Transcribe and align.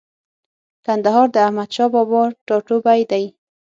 کندهار 0.85 1.27
د 1.31 1.35
احمدشاه 1.45 1.89
بابا 1.93 2.21
ټاټوبۍ 2.47 3.01
دی. 3.11 3.25